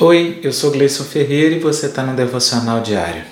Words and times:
Oi, 0.00 0.38
eu 0.44 0.52
sou 0.52 0.70
Gleison 0.70 1.02
Ferreira 1.02 1.56
e 1.56 1.58
você 1.58 1.86
está 1.86 2.04
no 2.04 2.14
Devocional 2.14 2.80
Diário. 2.80 3.24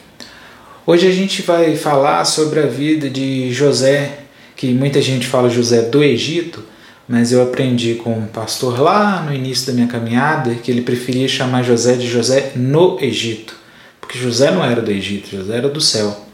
Hoje 0.85 1.07
a 1.07 1.13
gente 1.13 1.43
vai 1.43 1.77
falar 1.77 2.25
sobre 2.25 2.59
a 2.59 2.67
vida 2.67 3.09
de 3.09 3.53
José, 3.53 4.23
que 4.57 4.75
muita 4.75 5.01
gente 5.01 5.29
fala 5.29 5.49
José 5.49 5.83
do 5.83 6.03
Egito, 6.03 6.65
mas 7.07 7.31
eu 7.31 7.41
aprendi 7.41 7.95
com 7.95 8.19
um 8.19 8.27
pastor 8.27 8.81
lá 8.81 9.23
no 9.23 9.33
início 9.33 9.69
da 9.69 9.75
minha 9.75 9.87
caminhada 9.87 10.57
que 10.57 10.69
ele 10.69 10.81
preferia 10.81 11.29
chamar 11.29 11.63
José 11.63 11.95
de 11.95 12.09
José 12.09 12.51
no 12.57 12.99
Egito, 13.01 13.55
porque 14.01 14.19
José 14.19 14.51
não 14.51 14.65
era 14.65 14.83
do 14.83 14.91
Egito, 14.91 15.31
José 15.31 15.59
era 15.59 15.69
do 15.69 15.81
céu. 15.81 16.26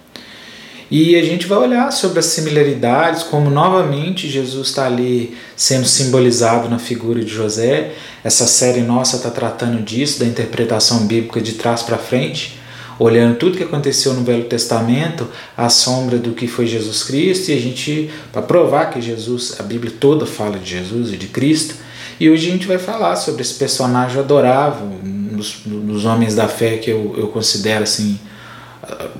E 0.92 1.16
a 1.16 1.24
gente 1.24 1.46
vai 1.46 1.56
olhar 1.56 1.90
sobre 1.90 2.18
as 2.18 2.26
similaridades, 2.26 3.22
como 3.22 3.48
novamente 3.48 4.28
Jesus 4.28 4.68
está 4.68 4.84
ali 4.84 5.34
sendo 5.56 5.86
simbolizado 5.86 6.68
na 6.68 6.78
figura 6.78 7.24
de 7.24 7.32
José. 7.32 7.92
Essa 8.22 8.46
série 8.46 8.82
nossa 8.82 9.16
está 9.16 9.30
tratando 9.30 9.82
disso, 9.82 10.20
da 10.20 10.26
interpretação 10.26 11.06
bíblica 11.06 11.40
de 11.40 11.52
trás 11.52 11.82
para 11.82 11.96
frente, 11.96 12.58
olhando 12.98 13.38
tudo 13.38 13.56
que 13.56 13.62
aconteceu 13.62 14.12
no 14.12 14.22
Velho 14.22 14.44
Testamento, 14.44 15.26
a 15.56 15.70
sombra 15.70 16.18
do 16.18 16.32
que 16.32 16.46
foi 16.46 16.66
Jesus 16.66 17.04
Cristo, 17.04 17.50
e 17.50 17.54
a 17.56 17.58
gente, 17.58 18.10
para 18.30 18.42
provar 18.42 18.90
que 18.90 19.00
Jesus, 19.00 19.56
a 19.58 19.62
Bíblia 19.62 19.94
toda 19.98 20.26
fala 20.26 20.58
de 20.58 20.72
Jesus 20.72 21.10
e 21.10 21.16
de 21.16 21.28
Cristo. 21.28 21.74
E 22.20 22.28
hoje 22.28 22.48
a 22.48 22.52
gente 22.52 22.66
vai 22.66 22.76
falar 22.76 23.16
sobre 23.16 23.40
esse 23.40 23.54
personagem 23.54 24.18
adorável, 24.18 24.86
um 25.02 25.36
dos, 25.38 25.62
dos 25.64 26.04
homens 26.04 26.34
da 26.34 26.48
fé 26.48 26.76
que 26.76 26.90
eu, 26.90 27.14
eu 27.16 27.28
considero 27.28 27.82
assim 27.82 28.20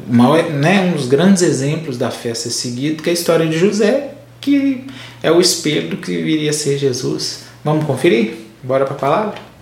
uma, 0.08 0.42
né, 0.42 0.82
um 0.82 0.92
dos 0.92 1.06
grandes 1.06 1.42
exemplos 1.42 1.96
da 1.96 2.10
fé 2.10 2.34
ser 2.34 2.50
seguido, 2.50 3.02
que 3.02 3.08
é 3.08 3.12
a 3.12 3.14
história 3.14 3.46
de 3.46 3.58
José, 3.58 4.14
que 4.40 4.86
é 5.22 5.30
o 5.30 5.40
espelho 5.40 5.90
do 5.90 5.96
que 5.96 6.16
viria 6.22 6.50
a 6.50 6.52
ser 6.52 6.78
Jesus. 6.78 7.44
Vamos 7.64 7.84
conferir? 7.84 8.34
Bora 8.62 8.84
para 8.84 8.94
a 8.94 8.98
palavra? 8.98 9.52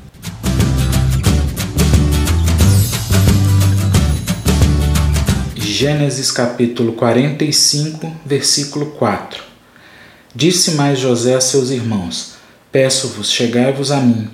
Gênesis 5.57 6.31
capítulo 6.31 6.93
45, 6.93 8.15
versículo 8.27 8.87
4 8.87 9.43
Disse 10.35 10.73
mais 10.73 10.99
José 10.99 11.35
a 11.35 11.41
seus 11.41 11.71
irmãos: 11.71 12.35
Peço-vos, 12.71 13.31
chegai-vos 13.31 13.91
a 13.91 13.99
mim. 13.99 14.31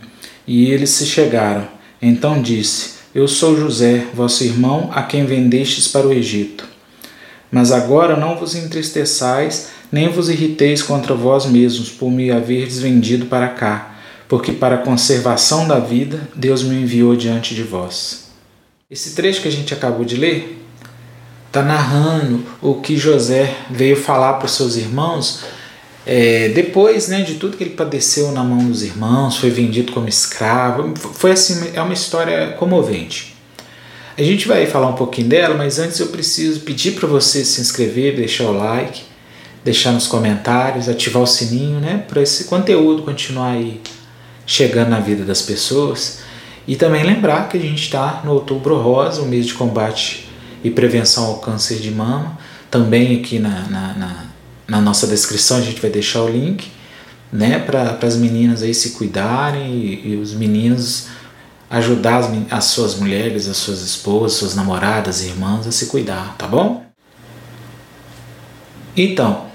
E 0.47 0.71
eles 0.71 0.91
se 0.91 1.07
chegaram. 1.07 1.67
Então 2.03 2.43
disse: 2.43 2.96
eu 3.17 3.27
sou 3.27 3.59
José, 3.59 4.05
vosso 4.13 4.45
irmão, 4.45 4.91
a 4.93 5.03
quem 5.03 5.25
vendestes 5.25 5.89
para 5.89 6.07
o 6.07 6.13
Egito. 6.13 6.69
Mas 7.51 7.73
agora 7.73 8.15
não 8.15 8.37
vos 8.37 8.55
entristeçais, 8.55 9.71
nem 9.91 10.11
vos 10.11 10.29
irriteis 10.29 10.83
contra 10.83 11.15
vós 11.15 11.47
mesmos 11.47 11.89
por 11.89 12.11
me 12.11 12.31
haverdes 12.31 12.79
vendido 12.79 13.25
para 13.25 13.49
cá, 13.49 13.97
porque 14.29 14.53
para 14.53 14.75
a 14.75 14.83
conservação 14.83 15.67
da 15.67 15.79
vida 15.79 16.29
Deus 16.35 16.63
me 16.63 16.83
enviou 16.83 17.17
diante 17.17 17.55
de 17.55 17.63
vós. 17.63 18.27
Esse 18.91 19.15
trecho 19.15 19.41
que 19.41 19.49
a 19.49 19.53
gente 19.53 19.73
acabou 19.73 20.05
de 20.05 20.17
ler 20.17 20.63
está 21.47 21.63
narrando 21.63 22.45
o 22.61 22.75
que 22.83 22.99
José 22.99 23.57
veio 23.71 23.97
falar 23.97 24.35
para 24.35 24.45
os 24.45 24.53
seus 24.53 24.77
irmãos 24.77 25.43
é, 26.07 26.51
depois 26.51 27.09
né, 27.09 27.23
de 27.23 27.35
tudo 27.35 27.57
que 27.57 27.65
ele 27.65 27.71
padeceu 27.71 28.31
na 28.31 28.45
mão 28.45 28.59
dos 28.59 28.85
irmãos, 28.85 29.39
foi 29.39 29.51
vendido 29.51 29.93
como 29.93 30.09
escravo, 30.09 30.95
foi 30.97 31.33
assim, 31.33 31.73
é 31.75 31.83
uma 31.83 31.93
história 31.93 32.53
comovente. 32.53 33.35
A 34.17 34.23
gente 34.23 34.47
vai 34.47 34.67
falar 34.67 34.87
um 34.87 34.95
pouquinho 34.95 35.29
dela, 35.29 35.57
mas 35.57 35.81
antes 35.81 35.99
eu 35.99 36.07
preciso 36.07 36.61
pedir 36.61 36.93
para 36.93 37.09
você 37.09 37.45
se 37.45 37.61
inscrever, 37.61 38.15
deixar 38.15 38.45
o 38.45 38.53
like, 38.53 39.03
deixar 39.65 39.91
nos 39.91 40.07
comentários, 40.07 40.89
ativar 40.89 41.25
o 41.25 41.27
sininho, 41.27 41.81
né, 41.81 42.05
para 42.07 42.23
esse 42.23 42.45
conteúdo 42.45 43.03
continuar 43.03 43.51
aí 43.51 43.81
chegando 44.47 44.91
na 44.91 45.01
vida 45.01 45.25
das 45.25 45.43
pessoas. 45.43 46.21
E 46.69 46.77
também 46.77 47.03
lembrar 47.03 47.49
que 47.49 47.57
a 47.57 47.61
gente 47.61 47.83
está 47.83 48.23
no 48.25 48.33
Outubro 48.33 48.79
Rosa, 48.79 49.23
o 49.23 49.27
mês 49.27 49.45
de 49.45 49.55
combate 49.55 50.29
e 50.63 50.71
prevenção 50.71 51.25
ao 51.25 51.39
câncer 51.39 51.79
de 51.79 51.91
mama, 51.91 52.39
também 52.71 53.19
aqui 53.19 53.41
na, 53.41 53.67
na, 53.69 53.95
na 53.95 54.36
na 54.67 54.81
nossa 54.81 55.07
descrição 55.07 55.59
a 55.59 55.61
gente 55.61 55.81
vai 55.81 55.91
deixar 55.91 56.23
o 56.23 56.29
link, 56.29 56.71
né, 57.33 57.59
para 57.59 57.99
as 58.03 58.17
meninas 58.17 58.63
aí 58.63 58.75
se 58.75 58.91
cuidarem 58.91 59.75
e, 59.75 60.13
e 60.13 60.17
os 60.17 60.33
meninos 60.33 61.09
ajudar 61.69 62.19
as, 62.19 62.31
as, 62.51 62.65
suas 62.67 62.95
mulheres, 62.95 63.49
as 63.49 63.57
suas 63.57 63.83
esposas, 63.83 64.39
suas 64.39 64.55
namoradas, 64.55 65.23
irmãs 65.25 65.67
a 65.67 65.73
se 65.73 65.87
cuidar, 65.87 66.37
tá 66.39 66.47
bom? 66.47 66.85
Então, 68.97 69.47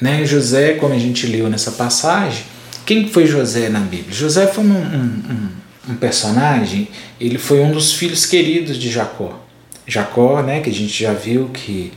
né, 0.00 0.24
José, 0.24 0.74
como 0.74 0.94
a 0.94 0.98
gente 0.98 1.26
leu 1.26 1.50
nessa 1.50 1.72
passagem, 1.72 2.44
quem 2.86 3.08
foi 3.08 3.26
José 3.26 3.68
na 3.68 3.80
Bíblia? 3.80 4.12
José 4.12 4.46
foi 4.46 4.64
um, 4.64 4.72
um, 4.72 5.04
um, 5.88 5.92
um 5.92 5.96
personagem, 5.96 6.88
ele 7.20 7.38
foi 7.38 7.60
um 7.60 7.72
dos 7.72 7.92
filhos 7.92 8.24
queridos 8.24 8.78
de 8.78 8.90
Jacó. 8.90 9.44
Jacó, 9.86 10.42
né, 10.42 10.60
que 10.60 10.70
a 10.70 10.72
gente 10.72 11.02
já 11.02 11.12
viu 11.12 11.48
que 11.48 11.92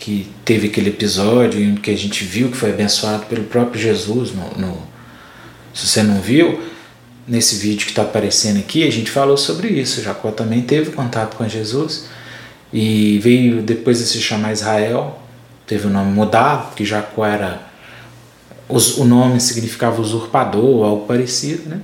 que 0.00 0.28
teve 0.44 0.68
aquele 0.68 0.90
episódio 0.90 1.62
em 1.62 1.74
que 1.74 1.90
a 1.90 1.96
gente 1.96 2.24
viu 2.24 2.50
que 2.50 2.56
foi 2.56 2.70
abençoado 2.70 3.26
pelo 3.26 3.44
próprio 3.44 3.80
Jesus. 3.80 4.32
No, 4.32 4.50
no 4.56 4.82
se 5.74 5.86
você 5.86 6.02
não 6.02 6.20
viu, 6.20 6.60
nesse 7.26 7.56
vídeo 7.56 7.84
que 7.84 7.92
está 7.92 8.02
aparecendo 8.02 8.58
aqui, 8.58 8.86
a 8.86 8.90
gente 8.90 9.10
falou 9.10 9.36
sobre 9.36 9.68
isso. 9.68 10.02
Jacó 10.02 10.30
também 10.30 10.62
teve 10.62 10.92
contato 10.92 11.36
com 11.36 11.46
Jesus 11.48 12.06
e 12.72 13.18
veio 13.18 13.62
depois 13.62 13.98
de 13.98 14.04
se 14.04 14.20
chamar 14.20 14.52
Israel, 14.52 15.20
teve 15.66 15.86
o 15.86 15.90
nome 15.90 16.12
mudado, 16.12 16.68
porque 16.68 16.84
Jacó 16.84 17.24
era. 17.24 17.68
O 18.68 19.04
nome 19.04 19.40
significava 19.40 20.00
usurpador 20.00 20.64
ou 20.64 20.84
algo 20.84 21.06
parecido, 21.06 21.70
né? 21.70 21.80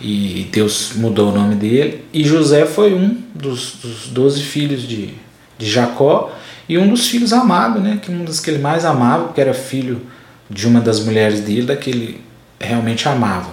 E 0.00 0.48
Deus 0.50 0.92
mudou 0.96 1.30
o 1.30 1.32
nome 1.32 1.54
dele. 1.54 2.04
E 2.12 2.24
José 2.24 2.66
foi 2.66 2.92
um 2.92 3.22
dos, 3.32 3.76
doze 4.10 4.42
filhos 4.42 4.82
de, 4.82 5.14
de 5.56 5.70
Jacó 5.70 6.32
e 6.68 6.76
um 6.76 6.88
dos 6.88 7.08
filhos 7.08 7.32
amados, 7.32 7.82
né? 7.82 7.98
Que 8.00 8.10
um 8.10 8.24
dos 8.24 8.40
que 8.40 8.50
ele 8.50 8.58
mais 8.58 8.84
amava, 8.84 9.24
porque 9.24 9.40
era 9.40 9.54
filho 9.54 10.02
de 10.50 10.66
uma 10.66 10.80
das 10.80 11.00
mulheres 11.00 11.40
dele, 11.40 11.74
que 11.76 11.90
ele 11.90 12.20
realmente 12.60 13.08
amava. 13.08 13.50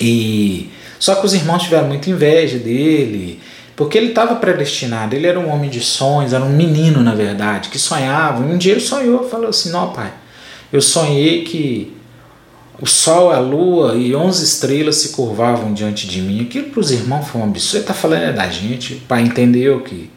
E 0.00 0.70
só 0.98 1.14
que 1.14 1.26
os 1.26 1.34
irmãos 1.34 1.62
tiveram 1.62 1.88
muita 1.88 2.10
inveja 2.10 2.58
dele, 2.58 3.40
porque 3.74 3.96
ele 3.96 4.08
estava 4.08 4.36
predestinado, 4.36 5.16
ele 5.16 5.26
era 5.26 5.40
um 5.40 5.50
homem 5.50 5.70
de 5.70 5.80
sonhos, 5.80 6.32
era 6.32 6.44
um 6.44 6.50
menino, 6.50 7.02
na 7.02 7.14
verdade, 7.14 7.70
que 7.70 7.78
sonhava. 7.78 8.42
Um 8.42 8.58
dia 8.58 8.72
ele 8.72 8.80
sonhou, 8.80 9.28
falou 9.28 9.48
assim: 9.48 9.70
Não, 9.70 9.92
pai, 9.92 10.12
eu 10.72 10.82
sonhei 10.82 11.44
que 11.44 11.96
o 12.80 12.86
sol, 12.86 13.30
a 13.30 13.38
lua 13.38 13.94
e 13.94 14.14
onze 14.14 14.44
estrelas 14.44 14.96
se 14.96 15.10
curvavam 15.10 15.72
diante 15.72 16.06
de 16.06 16.20
mim. 16.20 16.42
Aquilo 16.42 16.70
para 16.70 16.80
os 16.80 16.90
irmãos 16.90 17.26
foi 17.26 17.40
um 17.40 17.44
absurdo. 17.44 17.76
Ele 17.76 17.82
está 17.84 17.94
falando 17.94 18.22
é 18.22 18.32
da 18.32 18.48
gente. 18.48 18.94
O 18.94 19.00
pai 19.00 19.22
entendeu 19.22 19.80
que 19.80 20.10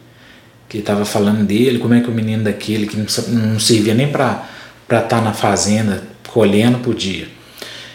que 0.68 0.80
estava 0.80 1.06
falando 1.06 1.44
dele, 1.46 1.80
como 1.80 1.94
é 1.94 2.02
que 2.02 2.10
o 2.10 2.14
menino 2.14 2.44
daquele 2.44 2.88
que 2.88 2.98
não, 2.98 3.06
não 3.30 3.60
servia 3.60 3.94
nem 3.94 4.12
para 4.12 4.48
estar 4.84 5.02
tá 5.02 5.22
na 5.22 5.34
fazenda 5.34 6.04
colhendo 6.36 6.80
podia. 6.80 7.28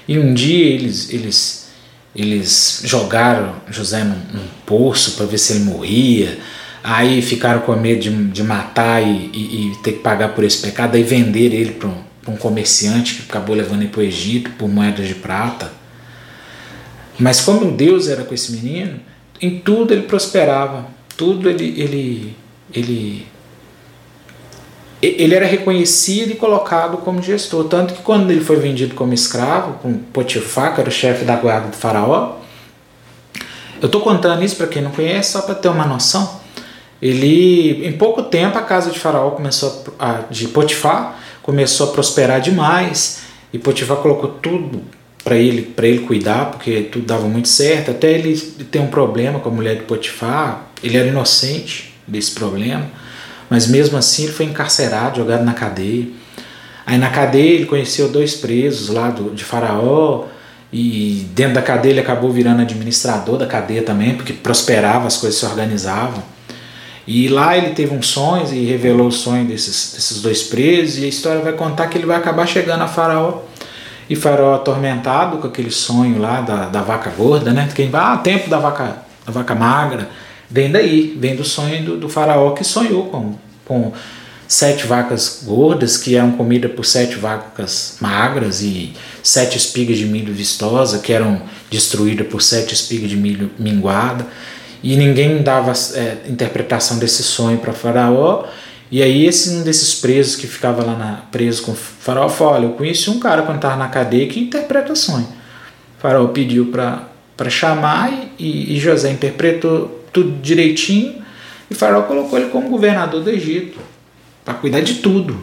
E 0.08 0.18
um 0.18 0.32
dia 0.32 0.66
eles, 0.66 1.12
eles, 1.12 1.68
eles 2.16 2.82
jogaram 2.84 3.56
José 3.70 4.02
num, 4.02 4.16
num 4.32 4.46
poço 4.64 5.12
para 5.12 5.26
ver 5.26 5.38
se 5.38 5.52
ele 5.52 5.64
morria. 5.64 6.38
Aí 6.82 7.20
ficaram 7.20 7.60
com 7.60 7.76
medo 7.76 8.00
de, 8.00 8.10
de 8.28 8.42
matar 8.42 9.02
e, 9.02 9.30
e, 9.32 9.72
e, 9.72 9.76
ter 9.82 9.92
que 9.92 9.98
pagar 9.98 10.30
por 10.30 10.42
esse 10.42 10.58
pecado. 10.58 10.96
Aí 10.96 11.02
venderam 11.02 11.54
ele 11.54 11.72
para 11.72 11.88
um, 11.88 12.02
um, 12.28 12.36
comerciante 12.36 13.16
que 13.16 13.22
acabou 13.28 13.54
levando 13.54 13.82
ele 13.82 13.90
para 13.90 14.00
o 14.00 14.02
Egito 14.02 14.50
por 14.58 14.68
moedas 14.68 15.06
de 15.06 15.14
prata. 15.14 15.70
Mas 17.18 17.42
como 17.42 17.70
Deus 17.70 18.08
era 18.08 18.24
com 18.24 18.34
esse 18.34 18.52
menino, 18.52 18.98
em 19.40 19.58
tudo 19.58 19.92
ele 19.92 20.02
prosperava. 20.02 20.86
Tudo 21.16 21.50
ele, 21.50 21.74
ele, 21.78 22.36
ele 22.74 23.26
ele 25.02 25.34
era 25.34 25.46
reconhecido 25.46 26.32
e 26.32 26.34
colocado 26.34 26.98
como 26.98 27.22
gestor, 27.22 27.64
tanto 27.64 27.94
que 27.94 28.02
quando 28.02 28.30
ele 28.30 28.42
foi 28.42 28.56
vendido 28.56 28.94
como 28.94 29.14
escravo, 29.14 29.78
com 29.78 29.94
Potifar, 29.94 30.74
que 30.74 30.80
era 30.80 30.90
o 30.90 30.92
chefe 30.92 31.24
da 31.24 31.36
guarda 31.36 31.68
do 31.68 31.76
faraó, 31.76 32.36
eu 33.80 33.86
estou 33.86 34.02
contando 34.02 34.44
isso 34.44 34.56
para 34.56 34.66
quem 34.66 34.82
não 34.82 34.90
conhece, 34.90 35.32
só 35.32 35.40
para 35.40 35.54
ter 35.54 35.68
uma 35.68 35.86
noção. 35.86 36.38
Ele, 37.00 37.86
em 37.86 37.92
pouco 37.92 38.24
tempo, 38.24 38.58
a 38.58 38.62
casa 38.62 38.90
de 38.90 38.98
faraó 38.98 39.30
começou 39.30 39.84
a, 39.98 40.24
de 40.30 40.48
Potifar 40.48 41.18
começou 41.42 41.88
a 41.88 41.92
prosperar 41.92 42.40
demais 42.40 43.22
e 43.52 43.58
Potifar 43.58 43.96
colocou 43.96 44.28
tudo 44.28 44.82
para 45.24 45.36
ele 45.36 45.62
para 45.62 45.86
ele 45.86 46.00
cuidar, 46.00 46.50
porque 46.50 46.82
tudo 46.82 47.06
dava 47.06 47.26
muito 47.26 47.48
certo. 47.48 47.90
Até 47.90 48.12
ele 48.12 48.36
ter 48.70 48.78
um 48.80 48.88
problema 48.88 49.40
com 49.40 49.48
a 49.48 49.52
mulher 49.52 49.76
de 49.76 49.82
Potifar, 49.82 50.66
ele 50.82 50.98
era 50.98 51.08
inocente 51.08 51.89
desse 52.10 52.32
problema, 52.32 52.86
mas 53.48 53.66
mesmo 53.66 53.96
assim 53.96 54.24
ele 54.24 54.32
foi 54.32 54.46
encarcerado, 54.46 55.18
jogado 55.18 55.44
na 55.44 55.54
cadeia. 55.54 56.06
Aí 56.86 56.98
na 56.98 57.10
cadeia 57.10 57.54
ele 57.54 57.66
conheceu 57.66 58.08
dois 58.08 58.34
presos 58.34 58.88
lá 58.88 59.10
do, 59.10 59.30
de 59.30 59.44
Faraó, 59.44 60.26
e 60.72 61.26
dentro 61.34 61.54
da 61.54 61.62
cadeia 61.62 61.92
ele 61.92 62.00
acabou 62.00 62.30
virando 62.30 62.62
administrador 62.62 63.36
da 63.36 63.46
cadeia 63.46 63.82
também, 63.82 64.14
porque 64.14 64.32
prosperava, 64.32 65.06
as 65.06 65.16
coisas 65.16 65.38
se 65.38 65.46
organizavam. 65.46 66.22
E 67.06 67.28
lá 67.28 67.56
ele 67.56 67.70
teve 67.70 67.92
um 67.92 68.02
sonho 68.02 68.46
e 68.52 68.66
revelou 68.66 69.08
o 69.08 69.12
sonho 69.12 69.44
desses, 69.44 69.94
desses 69.94 70.22
dois 70.22 70.44
presos, 70.44 70.98
e 70.98 71.04
a 71.04 71.08
história 71.08 71.40
vai 71.40 71.52
contar 71.54 71.88
que 71.88 71.98
ele 71.98 72.06
vai 72.06 72.16
acabar 72.16 72.46
chegando 72.46 72.82
a 72.82 72.88
Faraó. 72.88 73.42
E 74.08 74.14
Faraó 74.14 74.54
atormentado 74.54 75.38
com 75.38 75.46
aquele 75.46 75.70
sonho 75.70 76.18
lá 76.18 76.40
da, 76.40 76.66
da 76.66 76.82
vaca 76.82 77.10
gorda, 77.10 77.52
né? 77.52 77.68
Quem 77.74 77.90
vai, 77.90 78.00
ah, 78.00 78.16
tempo 78.16 78.48
da 78.48 78.58
vaca 78.58 79.10
a 79.26 79.30
vaca 79.30 79.54
magra, 79.54 80.08
vem 80.50 80.70
daí, 80.70 81.16
vem 81.18 81.36
do 81.36 81.44
sonho 81.44 81.84
do, 81.84 81.96
do 81.96 82.08
faraó 82.08 82.50
que 82.52 82.64
sonhou 82.64 83.06
com, 83.06 83.34
com 83.64 83.92
sete 84.48 84.86
vacas 84.86 85.42
gordas 85.44 85.96
que 85.96 86.16
eram 86.16 86.32
comidas 86.32 86.72
por 86.72 86.84
sete 86.84 87.16
vacas 87.16 87.96
magras 88.00 88.60
e 88.62 88.92
sete 89.22 89.56
espigas 89.56 89.96
de 89.96 90.06
milho 90.06 90.34
vistosa 90.34 90.98
que 90.98 91.12
eram 91.12 91.40
destruídas 91.70 92.26
por 92.26 92.42
sete 92.42 92.74
espigas 92.74 93.08
de 93.08 93.16
milho 93.16 93.50
minguada 93.58 94.26
e 94.82 94.96
ninguém 94.96 95.42
dava 95.42 95.72
é, 95.94 96.18
interpretação 96.28 96.98
desse 96.98 97.22
sonho 97.22 97.58
para 97.58 97.72
faraó 97.72 98.46
e 98.90 99.02
aí 99.02 99.24
esse 99.24 99.50
um 99.50 99.62
desses 99.62 99.94
presos 99.94 100.34
que 100.34 100.48
ficava 100.48 100.84
lá 100.84 100.96
na, 100.96 101.12
preso 101.30 101.62
com 101.62 101.72
o 101.72 101.76
faraó 101.76 102.28
falou, 102.28 102.54
olha, 102.54 102.64
eu 102.64 102.72
conheci 102.72 103.08
um 103.08 103.20
cara 103.20 103.42
quando 103.42 103.56
estava 103.56 103.76
na 103.76 103.88
cadeia 103.88 104.26
que 104.26 104.40
interpreta 104.40 104.96
sonho. 104.96 105.28
O 105.96 106.00
faraó 106.00 106.26
pediu 106.28 106.66
para 106.66 107.08
chamar 107.48 108.12
e, 108.38 108.74
e 108.74 108.78
José 108.78 109.10
interpretou 109.10 110.04
tudo 110.12 110.42
direitinho 110.42 111.22
e 111.70 111.74
faraó 111.74 112.02
colocou 112.02 112.38
ele 112.38 112.50
como 112.50 112.68
governador 112.68 113.22
do 113.22 113.30
Egito 113.30 113.78
para 114.44 114.54
cuidar 114.54 114.80
de 114.80 114.94
tudo. 114.94 115.40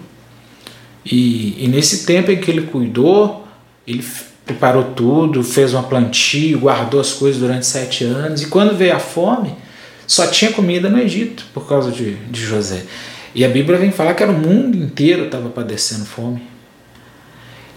E, 1.05 1.63
e, 1.63 1.67
nesse 1.69 2.05
tempo 2.05 2.31
em 2.31 2.38
que 2.38 2.51
ele 2.51 2.63
cuidou, 2.63 3.47
ele 3.88 4.03
preparou 4.45 4.83
tudo, 4.83 5.41
fez 5.41 5.73
uma 5.73 5.83
plantio, 5.83 6.59
guardou 6.59 6.99
as 6.99 7.13
coisas 7.13 7.39
durante 7.39 7.65
sete 7.65 8.03
anos. 8.03 8.41
E 8.41 8.47
quando 8.47 8.75
veio 8.75 8.95
a 8.95 8.99
fome, 8.99 9.55
só 10.05 10.27
tinha 10.27 10.51
comida 10.51 10.89
no 10.89 10.99
Egito 10.99 11.45
por 11.53 11.67
causa 11.67 11.91
de, 11.91 12.15
de 12.15 12.41
José. 12.41 12.83
E 13.33 13.45
a 13.45 13.49
Bíblia 13.49 13.77
vem 13.77 13.91
falar 13.91 14.13
que 14.13 14.23
era 14.23 14.31
o 14.31 14.38
mundo 14.38 14.77
inteiro 14.77 15.25
estava 15.25 15.49
padecendo 15.49 16.05
fome. 16.05 16.41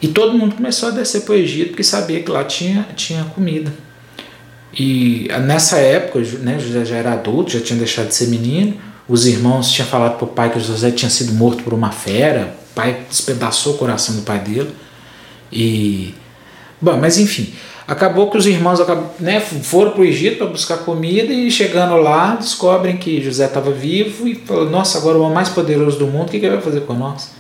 E 0.02 0.08
todo 0.08 0.36
mundo 0.36 0.56
começou 0.56 0.88
a 0.88 0.92
descer 0.92 1.22
para 1.22 1.32
o 1.32 1.36
Egito 1.36 1.68
porque 1.68 1.84
sabia 1.84 2.22
que 2.22 2.30
lá 2.30 2.42
tinha, 2.42 2.88
tinha 2.96 3.24
comida. 3.24 3.72
E 4.72 5.28
nessa 5.42 5.78
época, 5.78 6.20
né, 6.40 6.58
José 6.58 6.84
já 6.84 6.96
era 6.96 7.12
adulto, 7.12 7.52
já 7.52 7.60
tinha 7.60 7.78
deixado 7.78 8.08
de 8.08 8.14
ser 8.14 8.28
menino. 8.28 8.76
Os 9.08 9.26
irmãos 9.26 9.72
tinham 9.72 9.88
falado 9.88 10.16
para 10.16 10.24
o 10.24 10.28
pai 10.28 10.50
que 10.50 10.60
José 10.60 10.90
tinha 10.92 11.10
sido 11.10 11.32
morto 11.32 11.64
por 11.64 11.74
uma 11.74 11.90
fera. 11.90 12.54
O 12.70 12.74
pai 12.74 13.00
despedaçou 13.08 13.74
o 13.74 13.78
coração 13.78 14.14
do 14.14 14.22
pai 14.22 14.38
dele. 14.38 14.70
E. 15.52 16.14
Bom, 16.80 16.96
mas 16.96 17.18
enfim, 17.18 17.52
acabou 17.86 18.30
que 18.30 18.38
os 18.38 18.46
irmãos 18.46 18.78
né, 19.18 19.40
foram 19.40 19.90
para 19.90 20.00
o 20.00 20.04
Egito 20.04 20.38
para 20.38 20.46
buscar 20.46 20.78
comida 20.78 21.32
e 21.32 21.50
chegando 21.50 21.96
lá 21.96 22.36
descobrem 22.36 22.96
que 22.96 23.20
José 23.20 23.46
estava 23.46 23.72
vivo 23.72 24.28
e 24.28 24.36
falou: 24.36 24.70
Nossa, 24.70 24.98
agora 24.98 25.18
o 25.18 25.22
homem 25.22 25.34
mais 25.34 25.48
poderoso 25.48 25.98
do 25.98 26.06
mundo, 26.06 26.28
o 26.28 26.30
que, 26.30 26.38
que 26.38 26.46
ele 26.46 26.54
vai 26.54 26.64
fazer 26.64 26.82
com 26.82 26.94
nós? 26.94 27.32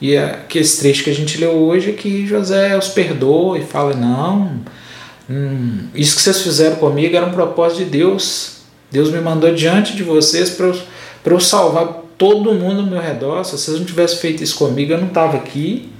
E 0.00 0.16
aquele 0.16 0.66
trecho 0.68 1.02
que 1.02 1.10
a 1.10 1.14
gente 1.14 1.38
leu 1.38 1.50
hoje 1.50 1.90
é 1.90 1.92
que 1.92 2.24
José 2.26 2.78
os 2.78 2.88
perdoa 2.88 3.58
e 3.58 3.64
fala: 3.64 3.94
Não, 3.94 4.60
hum, 5.28 5.88
isso 5.94 6.16
que 6.16 6.22
vocês 6.22 6.42
fizeram 6.42 6.76
comigo 6.76 7.16
era 7.16 7.26
um 7.26 7.32
propósito 7.32 7.84
de 7.84 7.90
Deus. 7.90 8.58
Deus 8.90 9.10
me 9.10 9.20
mandou 9.20 9.54
diante 9.54 9.94
de 9.94 10.02
vocês 10.02 10.50
para 10.50 10.66
eu, 10.66 10.76
eu 11.24 11.40
salvar 11.40 12.04
todo 12.16 12.54
mundo 12.54 12.80
ao 12.80 12.86
meu 12.86 13.00
redor. 13.00 13.44
Se 13.44 13.52
vocês 13.52 13.78
não 13.78 13.84
tivessem 13.84 14.18
feito 14.18 14.42
isso 14.42 14.56
comigo, 14.56 14.92
eu 14.92 14.98
não 14.98 15.08
estava 15.08 15.36
aqui 15.36 15.90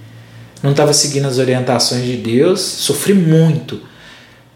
não 0.62 0.72
estava 0.72 0.92
seguindo 0.92 1.26
as 1.26 1.38
orientações 1.38 2.04
de 2.04 2.16
Deus, 2.16 2.60
sofri 2.60 3.14
muito. 3.14 3.80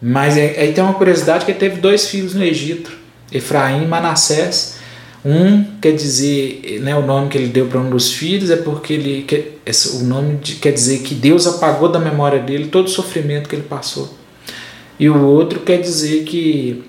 Mas 0.01 0.37
é, 0.37 0.59
aí 0.59 0.73
tem 0.73 0.83
uma 0.83 0.93
curiosidade 0.93 1.45
que 1.45 1.51
ele 1.51 1.59
teve 1.59 1.79
dois 1.79 2.07
filhos 2.07 2.33
no 2.33 2.43
Egito, 2.43 2.91
Efraim 3.31 3.83
e 3.83 3.87
Manassés. 3.87 4.77
Um 5.23 5.63
quer 5.79 5.93
dizer, 5.93 6.81
né, 6.81 6.93
o 6.95 7.01
nome 7.01 7.29
que 7.29 7.37
ele 7.37 7.47
deu 7.47 7.67
para 7.67 7.79
um 7.79 7.89
dos 7.89 8.11
filhos 8.11 8.49
é 8.49 8.57
porque 8.57 8.93
ele 8.93 9.25
esse, 9.65 9.95
o 9.95 10.03
nome 10.03 10.35
de, 10.35 10.55
quer 10.55 10.73
dizer 10.73 10.99
que 10.99 11.15
Deus 11.15 11.47
apagou 11.47 11.87
da 11.89 11.97
memória 11.97 12.39
dele 12.39 12.67
todo 12.67 12.87
o 12.87 12.89
sofrimento 12.89 13.47
que 13.47 13.55
ele 13.55 13.63
passou. 13.63 14.13
E 14.99 15.09
o 15.09 15.25
outro 15.25 15.61
quer 15.61 15.81
dizer 15.81 16.23
que 16.23 16.83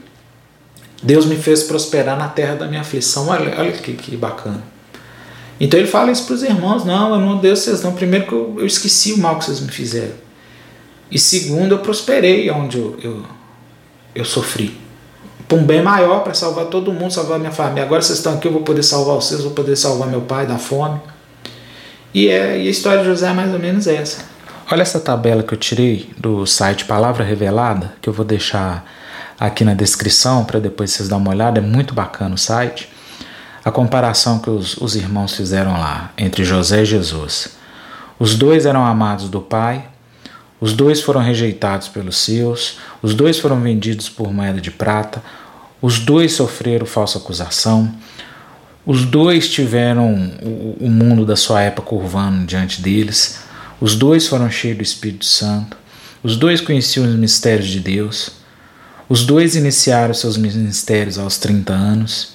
Deus 1.02 1.26
me 1.26 1.36
fez 1.36 1.62
prosperar 1.62 2.18
na 2.18 2.28
terra 2.28 2.54
da 2.54 2.66
minha 2.66 2.80
aflição. 2.80 3.28
Olha, 3.28 3.54
olha 3.58 3.72
que, 3.72 3.92
que 3.92 4.16
bacana. 4.16 4.62
Então 5.60 5.78
ele 5.78 5.88
fala 5.88 6.10
isso 6.10 6.24
para 6.26 6.34
os 6.34 6.42
irmãos: 6.42 6.84
não, 6.84 7.14
eu 7.14 7.20
não 7.20 7.36
odeio 7.36 7.56
vocês, 7.56 7.82
não. 7.82 7.92
Primeiro, 7.92 8.26
que 8.26 8.32
eu, 8.32 8.56
eu, 8.58 8.66
esqueci 8.66 9.12
o 9.12 9.18
mal 9.18 9.38
que 9.38 9.44
vocês 9.44 9.60
me 9.60 9.70
fizeram. 9.70 10.14
E 11.10 11.18
segundo, 11.18 11.72
eu 11.72 11.78
prosperei 11.78 12.50
onde 12.50 12.78
eu, 12.78 12.96
eu, 13.02 13.22
eu 14.14 14.24
sofri. 14.24 14.76
Para 15.46 15.58
um 15.58 15.64
bem 15.64 15.82
maior, 15.82 16.20
para 16.20 16.32
salvar 16.32 16.66
todo 16.66 16.92
mundo, 16.92 17.12
salvar 17.12 17.38
minha 17.38 17.52
família. 17.52 17.82
Agora 17.82 18.00
vocês 18.00 18.18
estão 18.18 18.34
aqui, 18.34 18.48
eu 18.48 18.52
vou 18.52 18.62
poder 18.62 18.82
salvar 18.82 19.14
vocês, 19.16 19.42
vou 19.42 19.52
poder 19.52 19.76
salvar 19.76 20.08
meu 20.08 20.22
pai 20.22 20.46
da 20.46 20.56
fome. 20.56 20.98
E, 22.14 22.28
é, 22.28 22.62
e 22.62 22.66
a 22.66 22.70
história 22.70 23.00
de 23.00 23.06
José 23.06 23.28
é 23.28 23.32
mais 23.32 23.52
ou 23.52 23.58
menos 23.58 23.86
essa. 23.86 24.24
Olha 24.70 24.82
essa 24.82 24.98
tabela 24.98 25.42
que 25.42 25.52
eu 25.52 25.58
tirei 25.58 26.10
do 26.16 26.46
site 26.46 26.86
Palavra 26.86 27.22
Revelada, 27.22 27.92
que 28.00 28.08
eu 28.08 28.12
vou 28.12 28.24
deixar 28.24 28.84
aqui 29.38 29.62
na 29.62 29.74
descrição 29.74 30.44
para 30.44 30.58
depois 30.58 30.90
vocês 30.90 31.08
darem 31.08 31.22
uma 31.22 31.32
olhada. 31.32 31.58
É 31.58 31.62
muito 31.62 31.92
bacana 31.92 32.34
o 32.34 32.38
site 32.38 32.88
a 33.64 33.70
comparação 33.70 34.38
que 34.38 34.50
os, 34.50 34.76
os 34.76 34.94
irmãos 34.94 35.34
fizeram 35.34 35.72
lá 35.72 36.12
entre 36.18 36.44
José 36.44 36.82
e 36.82 36.84
Jesus. 36.84 37.56
Os 38.18 38.36
dois 38.36 38.66
eram 38.66 38.84
amados 38.84 39.28
do 39.28 39.40
Pai, 39.40 39.86
os 40.60 40.72
dois 40.74 41.00
foram 41.00 41.20
rejeitados 41.20 41.88
pelos 41.88 42.18
seus, 42.18 42.78
os 43.02 43.14
dois 43.14 43.38
foram 43.38 43.60
vendidos 43.60 44.08
por 44.08 44.32
moeda 44.32 44.60
de 44.60 44.70
prata, 44.70 45.22
os 45.80 45.98
dois 45.98 46.32
sofreram 46.34 46.86
falsa 46.86 47.18
acusação, 47.18 47.92
os 48.86 49.04
dois 49.04 49.48
tiveram 49.48 50.14
o, 50.42 50.76
o 50.80 50.90
mundo 50.90 51.24
da 51.24 51.36
sua 51.36 51.62
época 51.62 51.88
curvando 51.88 52.44
diante 52.44 52.82
deles, 52.82 53.43
os 53.84 53.94
dois 53.94 54.26
foram 54.26 54.50
cheios 54.50 54.78
do 54.78 54.82
Espírito 54.82 55.26
Santo, 55.26 55.76
os 56.22 56.38
dois 56.38 56.58
conheciam 56.58 57.06
os 57.06 57.14
mistérios 57.16 57.68
de 57.68 57.80
Deus, 57.80 58.30
os 59.10 59.26
dois 59.26 59.56
iniciaram 59.56 60.14
seus 60.14 60.38
ministérios 60.38 61.18
aos 61.18 61.36
30 61.36 61.70
anos. 61.74 62.32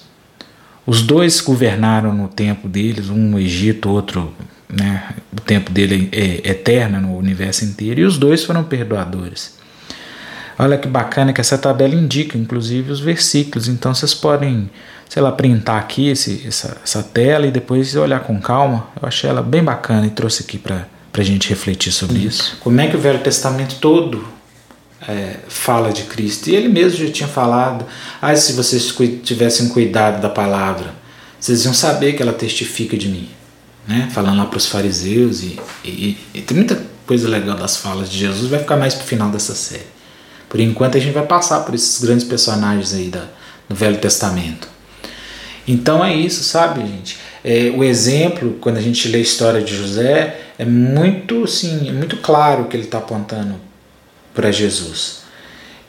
Os 0.86 1.02
dois 1.02 1.40
governaram 1.40 2.14
no 2.14 2.28
tempo 2.28 2.68
deles, 2.68 3.08
um 3.08 3.16
no 3.16 3.40
Egito, 3.40 3.90
outro, 3.90 4.32
né, 4.68 5.12
o 5.36 5.40
tempo 5.40 5.72
dele 5.72 6.08
é, 6.12 6.48
é 6.48 6.50
eterno 6.52 7.00
no 7.00 7.16
universo 7.16 7.64
inteiro, 7.64 8.02
e 8.02 8.04
os 8.04 8.16
dois 8.16 8.44
foram 8.44 8.62
perdoadores. 8.62 9.58
Olha 10.56 10.78
que 10.78 10.86
bacana 10.86 11.32
que 11.32 11.40
essa 11.40 11.58
tabela 11.58 11.96
indica, 11.96 12.38
inclusive, 12.38 12.92
os 12.92 13.00
versículos. 13.00 13.66
Então 13.66 13.92
vocês 13.92 14.14
podem, 14.14 14.70
sei 15.08 15.20
lá, 15.20 15.32
printar 15.32 15.80
aqui 15.80 16.10
esse, 16.10 16.46
essa, 16.46 16.76
essa 16.84 17.02
tela 17.02 17.44
e 17.44 17.50
depois 17.50 17.96
olhar 17.96 18.20
com 18.20 18.40
calma. 18.40 18.86
Eu 19.02 19.08
achei 19.08 19.28
ela 19.28 19.42
bem 19.42 19.64
bacana 19.64 20.06
e 20.06 20.10
trouxe 20.10 20.44
aqui 20.44 20.56
para 20.56 20.86
a 21.12 21.24
gente 21.24 21.48
refletir 21.48 21.92
sobre 21.92 22.18
isso. 22.18 22.56
Como 22.60 22.80
é 22.80 22.88
que 22.88 22.96
o 22.96 23.00
Velho 23.00 23.18
Testamento 23.18 23.76
todo 23.80 24.24
é, 25.08 25.36
fala 25.48 25.92
de 25.92 26.02
Cristo. 26.04 26.48
E 26.48 26.56
ele 26.56 26.68
mesmo 26.68 27.06
já 27.06 27.12
tinha 27.12 27.28
falado: 27.28 27.84
ah, 28.20 28.34
se 28.36 28.52
vocês 28.52 28.94
tivessem 29.22 29.68
cuidado 29.68 30.20
da 30.20 30.28
palavra, 30.28 30.94
vocês 31.38 31.64
iam 31.64 31.74
saber 31.74 32.14
que 32.14 32.22
ela 32.22 32.32
testifica 32.32 32.96
de 32.96 33.08
mim. 33.08 33.28
Né? 33.88 34.08
Falando 34.12 34.38
lá 34.38 34.46
para 34.46 34.58
os 34.58 34.66
fariseus, 34.66 35.42
e, 35.42 35.58
e, 35.84 36.18
e, 36.34 36.42
tem 36.42 36.56
muita 36.56 36.80
coisa 37.06 37.28
legal 37.28 37.56
das 37.56 37.76
falas 37.78 38.10
de 38.10 38.18
Jesus, 38.18 38.48
vai 38.48 38.60
ficar 38.60 38.76
mais 38.76 38.94
para 38.94 39.04
o 39.04 39.06
final 39.06 39.30
dessa 39.30 39.54
série. 39.54 39.86
Por 40.48 40.60
enquanto, 40.60 40.96
a 40.96 41.00
gente 41.00 41.14
vai 41.14 41.26
passar 41.26 41.60
por 41.60 41.74
esses 41.74 42.00
grandes 42.00 42.24
personagens 42.24 42.92
aí 42.92 43.08
da, 43.08 43.24
do 43.68 43.74
Velho 43.74 43.98
Testamento. 43.98 44.68
Então 45.66 46.04
é 46.04 46.14
isso, 46.14 46.44
sabe, 46.44 46.80
gente? 46.80 47.16
É, 47.44 47.72
o 47.74 47.82
exemplo, 47.82 48.58
quando 48.60 48.76
a 48.76 48.80
gente 48.80 49.08
lê 49.08 49.18
a 49.18 49.22
história 49.22 49.62
de 49.62 49.74
José, 49.74 50.40
é 50.58 50.64
muito, 50.64 51.46
sim, 51.46 51.88
é 51.88 51.92
muito 51.92 52.18
claro 52.18 52.66
que 52.66 52.76
ele 52.76 52.84
está 52.84 52.98
apontando 52.98 53.54
para 54.34 54.52
Jesus. 54.52 55.20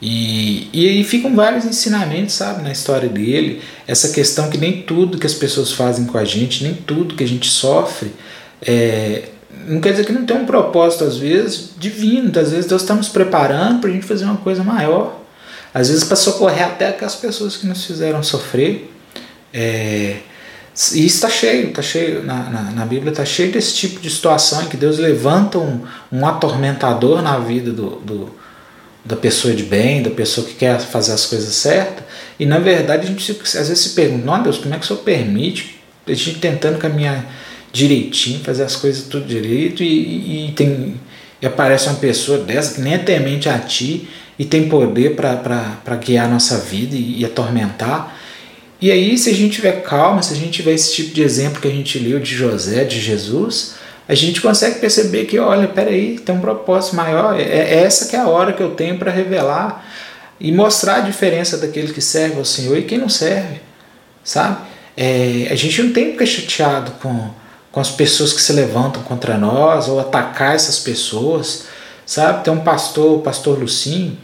E, 0.01 0.67
e 0.73 0.87
aí 0.89 1.03
ficam 1.03 1.35
vários 1.35 1.63
ensinamentos, 1.63 2.33
sabe, 2.33 2.63
na 2.63 2.71
história 2.71 3.07
dele. 3.07 3.61
Essa 3.85 4.09
questão 4.09 4.49
que 4.49 4.57
nem 4.57 4.81
tudo 4.81 5.17
que 5.17 5.27
as 5.27 5.33
pessoas 5.33 5.71
fazem 5.71 6.05
com 6.05 6.17
a 6.17 6.25
gente, 6.25 6.63
nem 6.63 6.73
tudo 6.73 7.15
que 7.15 7.23
a 7.23 7.27
gente 7.27 7.47
sofre, 7.47 8.11
é, 8.61 9.25
não 9.67 9.79
quer 9.79 9.91
dizer 9.91 10.05
que 10.05 10.11
não 10.11 10.25
tem 10.25 10.37
um 10.37 10.45
propósito, 10.45 11.03
às 11.03 11.17
vezes, 11.17 11.71
divino. 11.77 12.27
Às 12.39 12.51
vezes 12.51 12.65
Deus 12.65 12.81
está 12.81 12.95
nos 12.95 13.09
preparando 13.09 13.79
para 13.79 13.89
a 13.89 13.93
gente 13.93 14.05
fazer 14.05 14.25
uma 14.25 14.37
coisa 14.37 14.63
maior. 14.63 15.19
Às 15.73 15.89
vezes 15.89 16.03
para 16.03 16.15
socorrer 16.15 16.65
até 16.65 16.89
aquelas 16.89 17.15
pessoas 17.15 17.55
que 17.55 17.67
nos 17.67 17.85
fizeram 17.85 18.23
sofrer. 18.23 18.91
É, 19.53 20.17
e 20.93 21.05
está 21.05 21.29
cheio, 21.29 21.69
está 21.69 21.81
cheio, 21.81 22.23
na, 22.23 22.49
na, 22.49 22.61
na 22.71 22.85
Bíblia 22.85 23.11
está 23.11 23.25
cheio 23.25 23.51
desse 23.51 23.75
tipo 23.75 23.99
de 23.99 24.09
situação 24.09 24.63
em 24.63 24.67
que 24.67 24.77
Deus 24.77 24.97
levanta 24.97 25.57
um, 25.57 25.81
um 26.11 26.25
atormentador 26.25 27.21
na 27.21 27.37
vida 27.39 27.71
do, 27.71 27.97
do, 27.97 28.35
da 29.03 29.17
pessoa 29.17 29.53
de 29.53 29.63
bem, 29.63 30.01
da 30.01 30.09
pessoa 30.09 30.47
que 30.47 30.53
quer 30.53 30.79
fazer 30.79 31.11
as 31.11 31.25
coisas 31.25 31.53
certas, 31.55 32.05
e 32.39 32.45
na 32.45 32.57
verdade 32.57 33.05
a 33.05 33.09
gente 33.09 33.31
às 33.31 33.67
vezes 33.67 33.79
se 33.79 33.89
pergunta, 33.89 34.25
não 34.25 34.41
Deus, 34.41 34.57
como 34.57 34.73
é 34.73 34.77
que 34.77 34.85
o 34.85 34.87
Senhor 34.87 35.01
permite 35.01 35.81
a 36.07 36.13
gente 36.13 36.39
tentando 36.39 36.77
caminhar 36.77 37.25
direitinho, 37.71 38.39
fazer 38.39 38.63
as 38.63 38.75
coisas 38.75 39.03
tudo 39.03 39.25
direito, 39.25 39.83
e, 39.83 40.47
e 40.47 40.51
tem, 40.53 40.99
e 41.41 41.45
aparece 41.45 41.87
uma 41.87 41.95
pessoa 41.95 42.37
dessa 42.37 42.75
que 42.75 42.81
nem 42.81 42.93
é 42.93 42.97
temente 42.97 43.49
a 43.49 43.59
ti 43.59 44.07
e 44.39 44.45
tem 44.45 44.69
poder 44.69 45.15
para 45.15 45.95
guiar 45.97 46.25
a 46.25 46.29
nossa 46.29 46.57
vida 46.57 46.95
e, 46.95 47.19
e 47.19 47.25
atormentar, 47.25 48.17
e 48.81 48.91
aí, 48.91 49.15
se 49.15 49.29
a 49.29 49.33
gente 49.33 49.55
tiver 49.55 49.83
calma, 49.83 50.23
se 50.23 50.33
a 50.33 50.35
gente 50.35 50.53
tiver 50.53 50.71
esse 50.71 50.95
tipo 50.95 51.13
de 51.13 51.21
exemplo 51.21 51.61
que 51.61 51.67
a 51.67 51.71
gente 51.71 51.99
leu 51.99 52.19
de 52.19 52.33
José, 52.33 52.83
de 52.83 52.99
Jesus, 52.99 53.75
a 54.09 54.15
gente 54.15 54.41
consegue 54.41 54.79
perceber 54.79 55.25
que, 55.25 55.37
olha, 55.37 55.67
peraí, 55.67 56.17
tem 56.17 56.33
um 56.33 56.41
propósito 56.41 56.95
maior, 56.95 57.39
é, 57.39 57.43
é 57.43 57.83
essa 57.83 58.07
que 58.07 58.15
é 58.15 58.19
a 58.19 58.27
hora 58.27 58.53
que 58.53 58.61
eu 58.61 58.71
tenho 58.71 58.97
para 58.97 59.11
revelar 59.11 59.85
e 60.39 60.51
mostrar 60.51 60.95
a 60.95 60.99
diferença 61.01 61.59
daquele 61.59 61.93
que 61.93 62.01
serve 62.01 62.39
ao 62.39 62.43
Senhor 62.43 62.75
e 62.75 62.81
quem 62.81 62.97
não 62.97 63.07
serve, 63.07 63.61
sabe? 64.23 64.57
É, 64.97 65.47
a 65.51 65.55
gente 65.55 65.81
não 65.83 65.93
tem 65.93 66.05
que 66.05 66.11
ficar 66.13 66.25
chateado 66.25 66.91
com, 66.93 67.29
com 67.71 67.79
as 67.79 67.91
pessoas 67.91 68.33
que 68.33 68.41
se 68.41 68.51
levantam 68.51 69.03
contra 69.03 69.37
nós 69.37 69.87
ou 69.87 69.99
atacar 69.99 70.55
essas 70.55 70.79
pessoas, 70.79 71.65
sabe? 72.03 72.43
Tem 72.43 72.51
um 72.51 72.61
pastor, 72.61 73.19
o 73.19 73.21
pastor 73.21 73.59
Lucinho, 73.59 74.17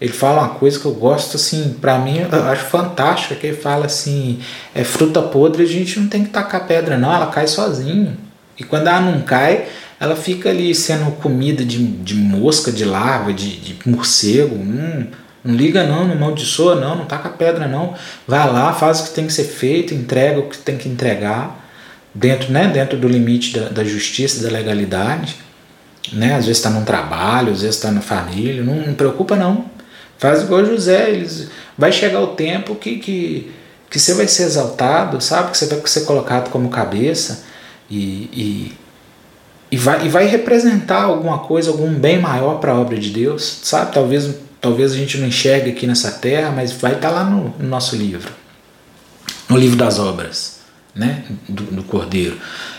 ele 0.00 0.12
fala 0.12 0.42
uma 0.42 0.54
coisa 0.54 0.78
que 0.78 0.86
eu 0.86 0.94
gosto, 0.94 1.36
assim, 1.36 1.76
para 1.78 1.98
mim 1.98 2.20
eu 2.20 2.44
acho 2.46 2.64
fantástica, 2.66 3.34
que 3.34 3.48
ele 3.48 3.56
fala 3.56 3.84
assim, 3.86 4.40
é 4.74 4.82
fruta 4.82 5.20
podre, 5.20 5.62
a 5.62 5.66
gente 5.66 6.00
não 6.00 6.08
tem 6.08 6.24
que 6.24 6.30
tacar 6.30 6.66
pedra 6.66 6.96
não, 6.96 7.14
ela 7.14 7.26
cai 7.26 7.46
sozinha. 7.46 8.16
E 8.58 8.64
quando 8.64 8.86
ela 8.86 9.00
não 9.00 9.20
cai, 9.20 9.66
ela 9.98 10.16
fica 10.16 10.48
ali 10.48 10.74
sendo 10.74 11.10
comida 11.16 11.62
de, 11.62 11.84
de 11.86 12.14
mosca, 12.14 12.72
de 12.72 12.84
larva, 12.84 13.32
de, 13.34 13.56
de 13.56 13.88
morcego. 13.88 14.54
Hum, 14.54 15.06
não 15.44 15.54
liga 15.54 15.84
não, 15.86 16.06
não 16.06 16.14
amaldiçoa 16.14 16.74
não, 16.74 16.96
não 16.96 17.04
taca 17.04 17.28
pedra 17.28 17.68
não. 17.68 17.94
Vai 18.26 18.50
lá, 18.50 18.72
faz 18.72 19.00
o 19.00 19.04
que 19.04 19.10
tem 19.10 19.26
que 19.26 19.32
ser 19.34 19.44
feito, 19.44 19.94
entrega 19.94 20.40
o 20.40 20.48
que 20.48 20.56
tem 20.56 20.78
que 20.78 20.88
entregar, 20.88 21.66
dentro, 22.14 22.50
né, 22.50 22.68
dentro 22.68 22.98
do 22.98 23.06
limite 23.06 23.58
da, 23.58 23.68
da 23.68 23.84
justiça, 23.84 24.42
da 24.42 24.50
legalidade. 24.50 25.36
Né? 26.10 26.34
Às 26.34 26.46
vezes 26.46 26.58
está 26.58 26.70
num 26.70 26.84
trabalho, 26.84 27.52
às 27.52 27.60
vezes 27.60 27.76
está 27.76 27.90
na 27.90 28.00
família, 28.00 28.62
não, 28.62 28.76
não 28.76 28.94
preocupa 28.94 29.36
não. 29.36 29.66
Faz 30.20 30.42
igual 30.42 30.62
José, 30.66 31.08
eles, 31.08 31.48
vai 31.78 31.90
chegar 31.90 32.20
o 32.20 32.26
tempo 32.26 32.74
que, 32.74 32.98
que, 32.98 33.50
que 33.88 33.98
você 33.98 34.12
vai 34.12 34.28
ser 34.28 34.42
exaltado, 34.42 35.18
sabe? 35.18 35.50
Que 35.50 35.56
você 35.56 35.64
vai 35.64 35.80
ser 35.86 36.02
colocado 36.02 36.50
como 36.50 36.68
cabeça 36.68 37.42
e, 37.90 38.28
e, 38.30 38.72
e, 39.72 39.78
vai, 39.78 40.04
e 40.04 40.10
vai 40.10 40.26
representar 40.26 41.04
alguma 41.04 41.38
coisa, 41.38 41.70
algum 41.70 41.94
bem 41.94 42.20
maior 42.20 42.60
para 42.60 42.72
a 42.72 42.78
obra 42.78 42.98
de 42.98 43.08
Deus, 43.08 43.60
sabe? 43.62 43.94
Talvez, 43.94 44.28
talvez 44.60 44.92
a 44.92 44.94
gente 44.94 45.16
não 45.16 45.26
enxergue 45.26 45.70
aqui 45.70 45.86
nessa 45.86 46.10
terra, 46.10 46.52
mas 46.54 46.70
vai 46.70 46.92
estar 46.96 47.08
tá 47.08 47.14
lá 47.14 47.24
no, 47.24 47.54
no, 47.58 47.66
nosso 47.66 47.96
livro, 47.96 48.30
no 49.48 49.56
livro 49.56 49.78
das 49.78 49.98
obras, 49.98 50.60
né? 50.94 51.24
Do, 51.48 51.62
do 51.62 51.82
Cordeiro. 51.82 52.36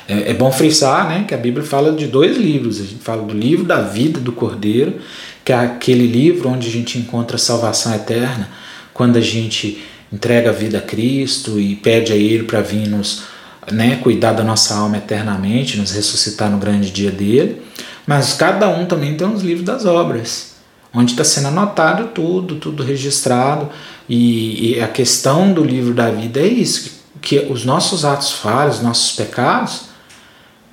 É, 0.08 0.30
é 0.30 0.34
bom 0.36 0.52
frisar, 0.52 1.10
né? 1.10 1.26
Que 1.28 1.34
a 1.34 1.38
Bíblia 1.38 1.66
fala 1.66 1.92
de 1.92 2.06
dois 2.06 2.38
livros. 2.38 2.80
A 2.80 2.84
gente 2.84 3.04
fala 3.04 3.24
do 3.24 3.34
livro 3.34 3.66
da 3.66 3.82
vida 3.82 4.20
do 4.20 4.32
Cordeiro 4.32 5.02
que 5.44 5.52
é 5.52 5.56
aquele 5.56 6.08
livro 6.08 6.50
onde 6.50 6.68
a 6.68 6.72
gente 6.72 6.98
encontra 6.98 7.36
a 7.36 7.40
salvação 7.40 7.94
eterna, 7.94 8.50
quando 8.94 9.18
a 9.18 9.22
gente 9.22 9.84
entrega 10.12 10.50
a 10.50 10.54
vida 10.54 10.78
a 10.80 10.82
Cristo 10.82 11.60
e 11.60 11.76
pede 11.76 12.12
a 12.12 12.16
Ele 12.16 12.44
para 12.44 12.62
vir 12.62 12.88
nos 12.88 13.24
né, 13.72 13.98
cuidar 13.98 14.34
da 14.34 14.44
nossa 14.44 14.76
alma 14.76 14.98
eternamente, 14.98 15.78
nos 15.78 15.92
ressuscitar 15.92 16.50
no 16.50 16.58
grande 16.58 16.92
dia 16.92 17.12
dele. 17.12 17.62
Mas 18.06 18.34
cada 18.34 18.68
um 18.68 18.86
também 18.86 19.16
tem 19.16 19.28
os 19.28 19.42
livros 19.42 19.66
das 19.66 19.86
obras, 19.86 20.56
onde 20.94 21.12
está 21.12 21.24
sendo 21.24 21.48
anotado 21.48 22.08
tudo, 22.08 22.56
tudo 22.56 22.84
registrado. 22.84 23.70
E, 24.10 24.76
e, 24.76 24.82
a 24.82 24.88
questão 24.88 25.54
do 25.54 25.64
livro 25.64 25.94
da 25.94 26.10
vida 26.10 26.40
é 26.40 26.48
isso: 26.48 26.92
que, 27.22 27.40
que 27.40 27.52
os 27.52 27.64
nossos 27.64 28.04
atos 28.04 28.32
falhos, 28.32 28.78
os 28.78 28.84
nossos 28.84 29.16
pecados, 29.16 29.84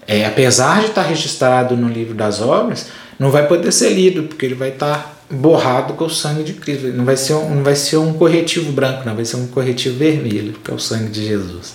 é, 0.07 0.25
apesar 0.25 0.81
de 0.81 0.87
estar 0.87 1.03
tá 1.03 1.09
registrado 1.09 1.77
no 1.77 1.89
livro 1.89 2.15
das 2.15 2.41
obras, 2.41 2.89
não 3.19 3.31
vai 3.31 3.47
poder 3.47 3.73
ser 3.73 3.91
lido, 3.91 4.25
porque 4.25 4.47
ele 4.47 4.55
vai 4.55 4.71
estar 4.71 4.97
tá 4.97 5.13
borrado 5.31 5.95
com 5.95 6.05
o 6.05 6.11
sangue 6.11 6.45
de 6.45 6.55
Cristo. 6.55 6.89
Não 6.89 7.05
vai 7.05 7.17
ser 7.17 7.35
um, 7.35 7.57
não 7.57 7.63
vai 7.63 7.75
ser 7.75 7.97
um 7.97 8.13
corretivo 8.13 8.73
branco, 8.73 9.03
não 9.05 9.15
vai 9.15 9.25
ser 9.25 9.37
um 9.37 9.47
corretivo 9.49 9.99
vermelho, 9.99 10.55
que 10.65 10.71
é 10.71 10.75
o 10.75 10.79
sangue 10.79 11.11
de 11.11 11.27
Jesus. 11.27 11.75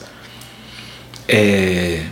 É, 1.28 2.06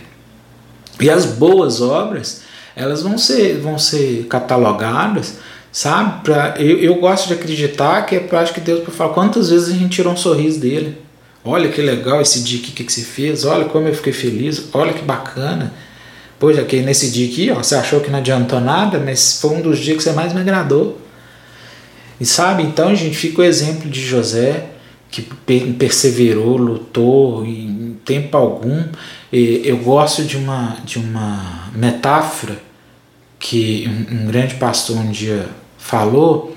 e 1.00 1.10
as 1.10 1.24
boas 1.24 1.80
obras, 1.80 2.42
elas 2.76 3.02
vão 3.02 3.18
ser, 3.18 3.58
vão 3.58 3.78
ser 3.78 4.26
catalogadas, 4.28 5.38
sabe? 5.70 6.22
Pra, 6.22 6.54
eu, 6.58 6.78
eu 6.78 6.94
gosto 6.96 7.28
de 7.28 7.34
acreditar 7.34 8.06
que 8.06 8.16
é 8.16 8.20
prática 8.20 8.60
de 8.60 8.66
Deus 8.66 8.82
para 8.82 8.92
falar 8.92 9.14
quantas 9.14 9.50
vezes 9.50 9.70
a 9.70 9.78
gente 9.78 9.96
tirou 9.96 10.12
um 10.12 10.16
sorriso 10.16 10.60
dele. 10.60 10.98
Olha 11.44 11.68
que 11.70 11.82
legal 11.82 12.20
esse 12.20 12.40
dia 12.40 12.60
aqui 12.60 12.70
que 12.70 12.92
você 12.92 13.00
fez, 13.00 13.44
olha 13.44 13.64
como 13.64 13.88
eu 13.88 13.94
fiquei 13.94 14.12
feliz, 14.12 14.68
olha 14.72 14.92
que 14.92 15.02
bacana. 15.02 15.72
Poxa, 16.42 16.64
que 16.64 16.82
nesse 16.82 17.08
dia 17.08 17.28
aqui, 17.28 17.52
ó, 17.52 17.62
você 17.62 17.76
achou 17.76 18.00
que 18.00 18.10
não 18.10 18.18
adiantou 18.18 18.60
nada, 18.60 18.98
mas 18.98 19.40
foi 19.40 19.50
um 19.50 19.60
dos 19.60 19.78
dias 19.78 19.96
que 19.98 20.02
você 20.02 20.10
mais 20.10 20.32
me 20.32 20.40
agradou. 20.40 21.00
E 22.20 22.26
sabe, 22.26 22.64
então 22.64 22.88
a 22.88 22.96
gente 22.96 23.16
fica 23.16 23.42
o 23.42 23.44
exemplo 23.44 23.88
de 23.88 24.04
José, 24.04 24.70
que 25.08 25.22
perseverou, 25.22 26.56
lutou 26.56 27.46
em 27.46 27.96
tempo 28.04 28.36
algum. 28.36 28.86
Eu 29.32 29.76
gosto 29.76 30.24
de 30.24 30.36
uma, 30.36 30.78
de 30.84 30.98
uma 30.98 31.70
metáfora 31.76 32.58
que 33.38 33.88
um 34.10 34.26
grande 34.26 34.56
pastor 34.56 34.96
um 34.96 35.12
dia 35.12 35.46
falou, 35.78 36.56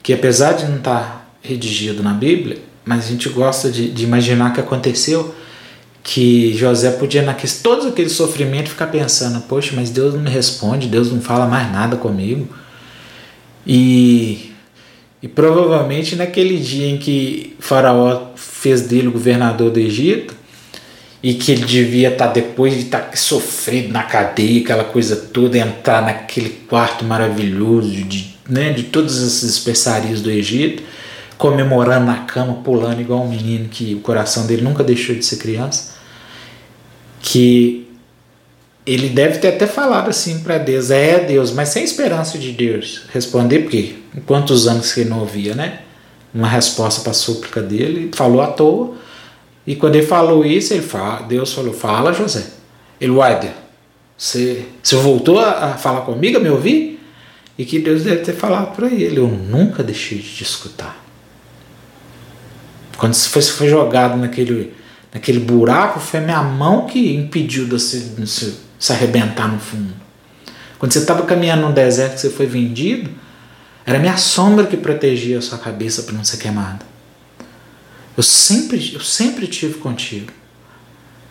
que 0.00 0.12
apesar 0.12 0.52
de 0.52 0.64
não 0.66 0.76
estar 0.76 1.36
redigido 1.42 2.04
na 2.04 2.12
Bíblia, 2.12 2.58
mas 2.84 3.06
a 3.06 3.08
gente 3.08 3.28
gosta 3.30 3.68
de, 3.68 3.90
de 3.90 4.04
imaginar 4.04 4.52
que 4.52 4.60
aconteceu, 4.60 5.34
que 6.04 6.54
José 6.54 6.90
podia, 6.90 7.22
naqueles, 7.22 7.62
todos 7.62 7.86
aqueles 7.86 8.12
sofrimentos, 8.12 8.72
ficar 8.72 8.88
pensando: 8.88 9.40
Poxa, 9.40 9.72
mas 9.74 9.88
Deus 9.88 10.12
não 10.12 10.20
me 10.20 10.30
responde, 10.30 10.86
Deus 10.86 11.10
não 11.10 11.20
fala 11.20 11.46
mais 11.46 11.72
nada 11.72 11.96
comigo. 11.96 12.46
E, 13.66 14.52
e 15.22 15.26
provavelmente 15.26 16.14
naquele 16.14 16.58
dia 16.58 16.86
em 16.86 16.98
que 16.98 17.56
Faraó 17.58 18.32
fez 18.36 18.82
dele 18.82 19.08
governador 19.08 19.70
do 19.70 19.80
Egito, 19.80 20.36
e 21.22 21.32
que 21.32 21.52
ele 21.52 21.64
devia 21.64 22.10
estar, 22.10 22.26
tá, 22.26 22.32
depois 22.34 22.74
de 22.74 22.80
estar 22.80 23.00
tá 23.00 23.16
sofrendo 23.16 23.88
na 23.88 24.02
cadeia, 24.02 24.60
aquela 24.60 24.84
coisa 24.84 25.16
toda, 25.16 25.56
entrar 25.56 26.02
naquele 26.02 26.50
quarto 26.68 27.02
maravilhoso 27.02 27.88
de, 28.04 28.36
né, 28.46 28.74
de 28.74 28.82
todas 28.82 29.22
as 29.22 29.42
especiarias 29.42 30.20
do 30.20 30.30
Egito, 30.30 30.82
comemorando 31.38 32.04
na 32.04 32.18
cama, 32.18 32.56
pulando 32.62 33.00
igual 33.00 33.22
um 33.22 33.28
menino 33.30 33.70
que 33.70 33.94
o 33.94 34.00
coração 34.00 34.46
dele 34.46 34.60
nunca 34.60 34.84
deixou 34.84 35.14
de 35.14 35.24
ser 35.24 35.38
criança 35.38 35.93
que 37.24 37.88
ele 38.84 39.08
deve 39.08 39.38
ter 39.38 39.48
até 39.48 39.66
falado 39.66 40.10
assim 40.10 40.40
para 40.40 40.58
Deus, 40.58 40.90
é 40.90 41.18
Deus, 41.18 41.50
mas 41.50 41.70
sem 41.70 41.82
esperança 41.82 42.38
de 42.38 42.52
Deus 42.52 43.06
responder, 43.14 43.60
porque 43.60 43.96
quantos 44.26 44.68
anos 44.68 44.92
que 44.92 45.00
ele 45.00 45.08
não 45.08 45.20
ouvia, 45.20 45.54
né? 45.54 45.80
Uma 46.34 46.48
resposta 46.48 47.00
para 47.00 47.12
a 47.12 47.14
súplica 47.14 47.62
dele, 47.62 48.10
falou 48.14 48.42
à 48.42 48.48
toa. 48.48 48.94
E 49.66 49.74
quando 49.74 49.96
ele 49.96 50.06
falou 50.06 50.44
isso, 50.44 50.74
ele 50.74 50.82
fala, 50.82 51.22
Deus 51.22 51.54
falou: 51.54 51.72
Fala, 51.72 52.12
José. 52.12 52.44
Ele, 53.00 53.12
uai, 53.12 53.54
você, 54.18 54.66
você 54.82 54.96
voltou 54.96 55.38
a, 55.38 55.72
a 55.72 55.74
falar 55.78 56.02
comigo, 56.02 56.36
a 56.36 56.40
me 56.40 56.50
ouvir? 56.50 57.00
E 57.56 57.64
que 57.64 57.78
Deus 57.78 58.02
deve 58.02 58.22
ter 58.22 58.34
falado 58.34 58.76
para 58.76 58.88
ele: 58.88 59.18
Eu 59.18 59.28
nunca 59.28 59.82
deixei 59.82 60.18
de 60.18 60.28
te 60.28 60.42
escutar. 60.42 61.02
Quando 62.98 63.14
você 63.14 63.28
foi, 63.28 63.42
foi 63.42 63.68
jogado 63.68 64.18
naquele 64.18 64.74
naquele 65.14 65.38
buraco, 65.38 66.00
foi 66.00 66.18
minha 66.18 66.42
mão 66.42 66.86
que 66.86 67.14
impediu 67.14 67.64
de 67.64 67.70
você, 67.70 68.00
de 68.00 68.26
você 68.26 68.52
se 68.78 68.92
arrebentar 68.92 69.46
no 69.46 69.60
fundo. 69.60 69.94
Quando 70.78 70.92
você 70.92 70.98
estava 70.98 71.24
caminhando 71.24 71.68
no 71.68 71.72
deserto 71.72 72.18
você 72.18 72.28
foi 72.28 72.46
vendido, 72.46 73.08
era 73.86 73.98
minha 73.98 74.16
sombra 74.16 74.66
que 74.66 74.76
protegia 74.76 75.38
a 75.38 75.42
sua 75.42 75.58
cabeça 75.58 76.02
para 76.02 76.14
não 76.14 76.24
ser 76.24 76.38
queimada. 76.38 76.84
Eu 78.16 78.22
sempre, 78.22 78.92
eu 78.92 79.00
sempre 79.00 79.46
tive 79.46 79.78
contigo. 79.78 80.32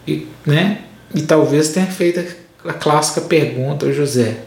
E, 0.08 0.28
né? 0.46 0.86
e 1.14 1.22
talvez 1.22 1.70
tenha 1.70 1.88
feito 1.88 2.20
a 2.66 2.74
clássica 2.74 3.22
pergunta, 3.22 3.92
José, 3.92 4.44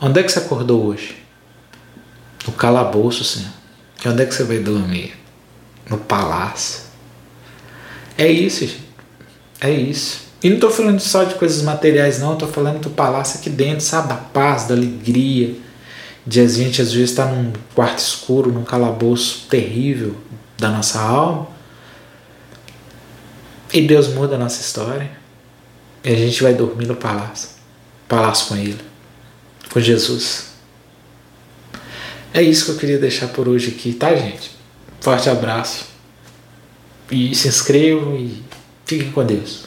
onde 0.00 0.20
é 0.20 0.22
que 0.22 0.30
você 0.30 0.38
acordou 0.38 0.86
hoje? 0.86 1.16
No 2.46 2.52
calabouço, 2.52 3.24
Senhor. 3.24 3.50
E 4.04 4.08
onde 4.08 4.22
é 4.22 4.26
que 4.26 4.34
você 4.34 4.44
vai 4.44 4.58
dormir? 4.58 5.14
No 5.88 5.98
palácio. 5.98 6.85
É 8.18 8.30
isso, 8.30 8.66
gente. 8.66 8.86
É 9.60 9.70
isso. 9.70 10.26
E 10.42 10.48
não 10.48 10.56
estou 10.56 10.70
falando 10.70 11.00
só 11.00 11.24
de 11.24 11.34
coisas 11.34 11.62
materiais, 11.62 12.20
não. 12.20 12.34
Estou 12.34 12.48
falando 12.48 12.80
do 12.80 12.90
palácio 12.90 13.40
aqui 13.40 13.50
dentro, 13.50 13.84
sabe? 13.84 14.08
Da 14.08 14.14
paz, 14.14 14.64
da 14.64 14.74
alegria. 14.74 15.54
De 16.26 16.40
a 16.40 16.46
gente 16.46 16.82
às 16.82 16.92
vezes 16.92 17.10
estar 17.10 17.26
tá 17.26 17.32
num 17.32 17.52
quarto 17.74 17.98
escuro, 17.98 18.52
num 18.52 18.64
calabouço 18.64 19.46
terrível 19.48 20.16
da 20.58 20.68
nossa 20.68 21.00
alma. 21.00 21.48
E 23.72 23.82
Deus 23.82 24.08
muda 24.08 24.36
a 24.36 24.38
nossa 24.38 24.60
história. 24.60 25.10
E 26.04 26.12
a 26.12 26.16
gente 26.16 26.42
vai 26.42 26.54
dormir 26.54 26.86
no 26.86 26.96
palácio. 26.96 27.50
Palácio 28.08 28.48
com 28.48 28.56
Ele. 28.56 28.80
Com 29.72 29.80
Jesus. 29.80 30.50
É 32.32 32.42
isso 32.42 32.66
que 32.66 32.70
eu 32.72 32.76
queria 32.76 32.98
deixar 32.98 33.28
por 33.28 33.48
hoje 33.48 33.74
aqui, 33.76 33.92
tá, 33.92 34.14
gente? 34.14 34.50
Forte 35.00 35.28
abraço. 35.28 35.95
E 37.10 37.34
se 37.34 37.48
inscrevam 37.48 38.16
e 38.16 38.42
fiquem 38.84 39.10
com 39.12 39.24
Deus. 39.24 39.66